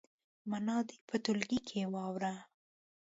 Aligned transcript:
معنا 0.49 0.77
دې 0.87 0.97
په 1.07 1.15
ټولګي 1.23 1.59
کې 1.67 1.89
واوروي. 1.93 2.35